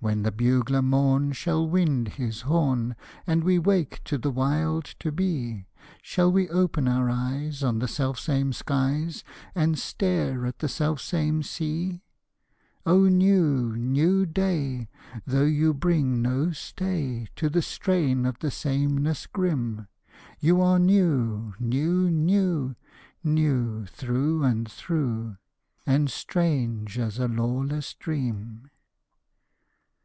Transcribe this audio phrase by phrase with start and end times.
[0.00, 2.94] When the bugler morn shall wind his horn,
[3.26, 5.66] And we wake to the wild to be,
[6.02, 9.24] Shall we open our eyes on the selfsame skies
[9.56, 12.04] And stare at the selfsame sea?
[12.86, 14.88] O new, new day!
[15.26, 19.88] though you bring no stay To the strain of the sameness grim,
[20.38, 22.76] You are new, new, new
[23.24, 25.38] new through and through,
[25.84, 28.70] And strange as a lawless dream.